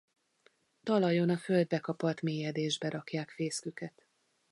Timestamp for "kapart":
1.79-2.21